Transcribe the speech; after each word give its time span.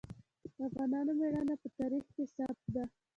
د 0.55 0.57
افغانانو 0.69 1.11
ميړانه 1.19 1.55
په 1.61 1.67
تاریخ 1.77 2.05
کې 2.15 2.23
ثبت 2.35 2.61
ده. 2.75 2.83